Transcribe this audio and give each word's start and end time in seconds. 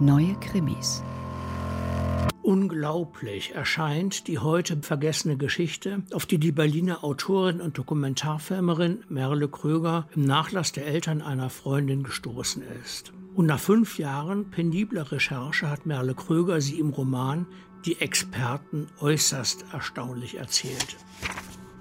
Neue 0.00 0.34
Krimis. 0.40 1.04
Unglaublich 2.42 3.54
erscheint 3.54 4.26
die 4.26 4.40
heute 4.40 4.78
vergessene 4.82 5.36
Geschichte, 5.36 6.02
auf 6.12 6.26
die 6.26 6.38
die 6.38 6.50
Berliner 6.50 7.04
Autorin 7.04 7.60
und 7.60 7.78
Dokumentarfilmerin 7.78 9.04
Merle 9.08 9.48
Kröger 9.48 10.08
im 10.16 10.24
Nachlass 10.24 10.72
der 10.72 10.86
Eltern 10.86 11.22
einer 11.22 11.48
Freundin 11.48 12.02
gestoßen 12.02 12.64
ist. 12.82 13.12
Und 13.36 13.46
nach 13.46 13.60
fünf 13.60 13.96
Jahren 13.96 14.50
penibler 14.50 15.12
Recherche 15.12 15.70
hat 15.70 15.86
Merle 15.86 16.16
Kröger 16.16 16.60
sie 16.60 16.80
im 16.80 16.90
Roman 16.90 17.46
Die 17.84 18.00
Experten 18.00 18.88
äußerst 18.98 19.66
erstaunlich 19.72 20.38
erzählt. 20.38 20.96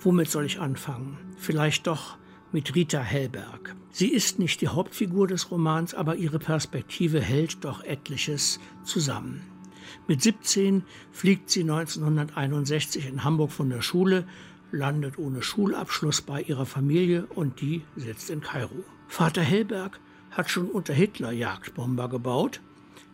Womit 0.00 0.30
soll 0.30 0.44
ich 0.44 0.60
anfangen? 0.60 1.16
Vielleicht 1.38 1.86
doch 1.86 2.18
mit 2.54 2.76
Rita 2.76 3.00
Hellberg. 3.00 3.74
Sie 3.90 4.06
ist 4.06 4.38
nicht 4.38 4.60
die 4.60 4.68
Hauptfigur 4.68 5.26
des 5.26 5.50
Romans, 5.50 5.92
aber 5.92 6.14
ihre 6.14 6.38
Perspektive 6.38 7.20
hält 7.20 7.64
doch 7.64 7.82
etliches 7.82 8.60
zusammen. 8.84 9.42
Mit 10.06 10.22
17 10.22 10.84
fliegt 11.10 11.50
sie 11.50 11.62
1961 11.62 13.08
in 13.08 13.24
Hamburg 13.24 13.50
von 13.50 13.70
der 13.70 13.82
Schule, 13.82 14.24
landet 14.70 15.18
ohne 15.18 15.42
Schulabschluss 15.42 16.22
bei 16.22 16.42
ihrer 16.42 16.64
Familie 16.64 17.26
und 17.26 17.60
die 17.60 17.82
sitzt 17.96 18.30
in 18.30 18.40
Kairo. 18.40 18.84
Vater 19.08 19.42
Hellberg 19.42 19.98
hat 20.30 20.48
schon 20.48 20.70
unter 20.70 20.94
Hitler 20.94 21.32
Jagdbomber 21.32 22.08
gebaut. 22.08 22.60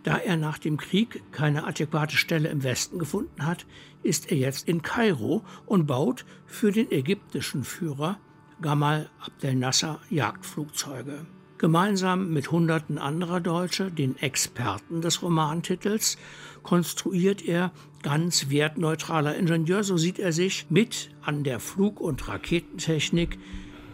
Da 0.02 0.18
er 0.18 0.36
nach 0.36 0.58
dem 0.58 0.76
Krieg 0.76 1.22
keine 1.32 1.66
adäquate 1.66 2.16
Stelle 2.18 2.50
im 2.50 2.62
Westen 2.62 2.98
gefunden 2.98 3.46
hat, 3.46 3.64
ist 4.02 4.30
er 4.30 4.36
jetzt 4.36 4.68
in 4.68 4.82
Kairo 4.82 5.42
und 5.64 5.86
baut 5.86 6.26
für 6.44 6.72
den 6.72 6.90
ägyptischen 6.92 7.64
Führer 7.64 8.18
Gamal 8.62 9.08
Abdel 9.20 9.54
Nasser 9.54 10.00
Jagdflugzeuge. 10.10 11.26
Gemeinsam 11.56 12.30
mit 12.32 12.50
Hunderten 12.50 12.98
anderer 12.98 13.40
Deutscher, 13.40 13.90
den 13.90 14.16
Experten 14.18 15.00
des 15.00 15.22
Romantitels, 15.22 16.18
konstruiert 16.62 17.42
er 17.46 17.72
ganz 18.02 18.50
wertneutraler 18.50 19.36
Ingenieur, 19.36 19.82
so 19.82 19.96
sieht 19.96 20.18
er 20.18 20.32
sich, 20.32 20.66
mit 20.68 21.10
an 21.22 21.44
der 21.44 21.60
Flug- 21.60 22.00
und 22.00 22.28
Raketentechnik, 22.28 23.38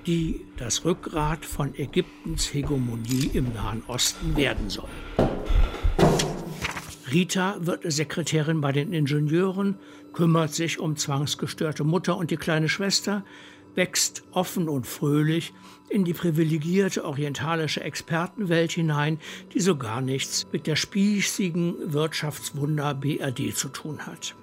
die 0.06 0.41
das 0.56 0.84
Rückgrat 0.84 1.44
von 1.44 1.74
Ägyptens 1.74 2.52
Hegemonie 2.52 3.30
im 3.34 3.52
Nahen 3.52 3.82
Osten 3.86 4.36
werden 4.36 4.70
soll. 4.70 4.88
Rita 7.12 7.56
wird 7.60 7.82
Sekretärin 7.84 8.60
bei 8.60 8.72
den 8.72 8.92
Ingenieuren, 8.92 9.78
kümmert 10.12 10.54
sich 10.54 10.80
um 10.80 10.96
zwangsgestörte 10.96 11.84
Mutter 11.84 12.16
und 12.16 12.30
die 12.30 12.36
kleine 12.36 12.69
Schwester, 12.69 13.24
wächst 13.77 14.24
offen 14.32 14.69
und 14.69 14.86
fröhlich 14.86 15.52
in 15.88 16.05
die 16.05 16.14
privilegierte 16.14 17.05
orientalische 17.05 17.82
Expertenwelt 17.82 18.72
hinein, 18.72 19.20
die 19.52 19.60
so 19.60 19.77
gar 19.77 20.00
nichts 20.00 20.46
mit 20.50 20.66
der 20.66 20.74
spießigen 20.74 21.92
Wirtschaftswunder 21.92 22.94
BRD 22.94 23.56
zu 23.56 23.69
tun 23.69 24.06
hat. 24.06 24.34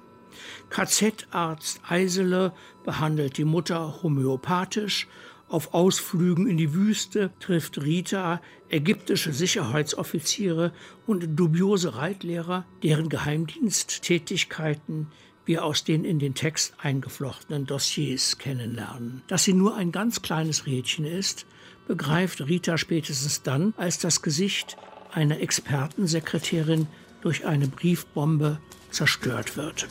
KZ-Arzt 0.69 1.81
Eisele 1.87 2.53
behandelt 2.83 3.37
die 3.37 3.45
Mutter 3.45 4.01
homöopathisch. 4.01 5.07
Auf 5.53 5.75
Ausflügen 5.75 6.47
in 6.47 6.57
die 6.57 6.73
Wüste 6.73 7.29
trifft 7.39 7.79
Rita 7.79 8.41
ägyptische 8.69 9.33
Sicherheitsoffiziere 9.33 10.73
und 11.05 11.39
dubiose 11.39 11.95
Reitlehrer, 11.95 12.65
deren 12.81 13.07
Geheimdiensttätigkeiten 13.07 15.11
wir 15.45 15.63
aus 15.63 15.83
den 15.83 16.05
in 16.05 16.17
den 16.17 16.33
Text 16.33 16.73
eingeflochtenen 16.79 17.67
Dossiers 17.67 18.39
kennenlernen. 18.39 19.21
Dass 19.27 19.43
sie 19.43 19.53
nur 19.53 19.77
ein 19.77 19.91
ganz 19.91 20.23
kleines 20.23 20.65
Rädchen 20.65 21.05
ist, 21.05 21.45
begreift 21.87 22.41
Rita 22.41 22.79
spätestens 22.79 23.43
dann, 23.43 23.75
als 23.77 23.99
das 23.99 24.23
Gesicht 24.23 24.75
einer 25.11 25.39
Expertensekretärin 25.39 26.87
durch 27.21 27.45
eine 27.45 27.67
Briefbombe 27.67 28.59
zerstört 28.89 29.55
wird. 29.55 29.87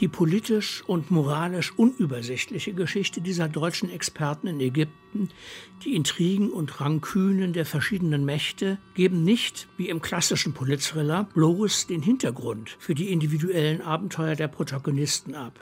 Die 0.00 0.08
politisch 0.08 0.82
und 0.86 1.12
moralisch 1.12 1.72
unübersichtliche 1.78 2.72
Geschichte 2.72 3.20
dieser 3.20 3.48
deutschen 3.48 3.88
Experten 3.88 4.48
in 4.48 4.58
Ägypten, 4.58 5.28
die 5.84 5.94
Intrigen 5.94 6.50
und 6.50 6.80
Rankünen 6.80 7.52
der 7.52 7.64
verschiedenen 7.64 8.24
Mächte 8.24 8.78
geben 8.94 9.22
nicht, 9.22 9.68
wie 9.76 9.88
im 9.88 10.02
klassischen 10.02 10.54
Polizthriller, 10.54 11.28
bloß 11.34 11.86
den 11.86 12.02
Hintergrund 12.02 12.76
für 12.80 12.96
die 12.96 13.12
individuellen 13.12 13.80
Abenteuer 13.80 14.34
der 14.34 14.48
Protagonisten 14.48 15.36
ab. 15.36 15.60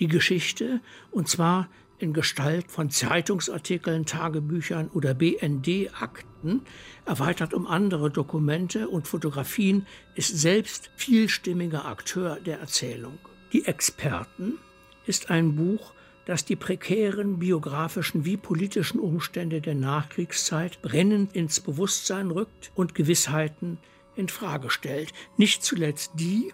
Die 0.00 0.08
Geschichte, 0.08 0.80
und 1.10 1.28
zwar 1.28 1.70
in 1.98 2.12
Gestalt 2.12 2.70
von 2.70 2.90
Zeitungsartikeln, 2.90 4.06
Tagebüchern 4.06 4.88
oder 4.88 5.14
BND-Akten, 5.14 6.62
erweitert 7.04 7.54
um 7.54 7.66
andere 7.66 8.10
Dokumente 8.10 8.88
und 8.88 9.08
Fotografien, 9.08 9.86
ist 10.14 10.36
selbst 10.38 10.90
vielstimmiger 10.96 11.86
Akteur 11.86 12.38
der 12.40 12.60
Erzählung. 12.60 13.18
Die 13.52 13.66
Experten 13.66 14.58
ist 15.06 15.30
ein 15.30 15.56
Buch, 15.56 15.92
das 16.26 16.44
die 16.44 16.56
prekären 16.56 17.38
biografischen 17.38 18.24
wie 18.24 18.36
politischen 18.36 18.98
Umstände 18.98 19.60
der 19.60 19.76
Nachkriegszeit 19.76 20.82
brennend 20.82 21.34
ins 21.34 21.60
Bewusstsein 21.60 22.30
rückt 22.30 22.72
und 22.74 22.94
Gewissheiten 22.94 23.78
in 24.16 24.28
Frage 24.28 24.70
stellt. 24.70 25.12
Nicht 25.36 25.62
zuletzt 25.62 26.12
die, 26.14 26.52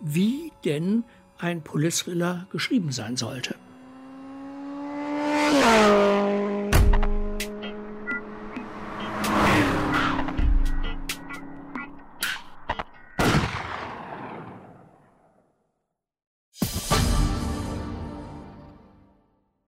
wie 0.00 0.52
denn 0.64 1.04
ein 1.38 1.64
Polizthriller 1.64 2.46
geschrieben 2.50 2.92
sein 2.92 3.16
sollte. 3.16 3.56